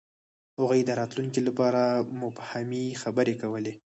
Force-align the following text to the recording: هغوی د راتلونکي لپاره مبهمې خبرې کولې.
هغوی 0.57 0.79
د 0.85 0.91
راتلونکي 0.99 1.41
لپاره 1.47 1.81
مبهمې 2.21 2.85
خبرې 3.01 3.35
کولې. 3.41 3.73